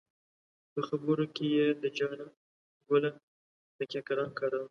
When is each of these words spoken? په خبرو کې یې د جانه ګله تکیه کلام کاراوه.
په 0.73 0.79
خبرو 0.87 1.25
کې 1.35 1.45
یې 1.55 1.67
د 1.83 1.85
جانه 1.97 2.25
ګله 2.87 3.09
تکیه 3.77 4.01
کلام 4.07 4.29
کاراوه. 4.39 4.59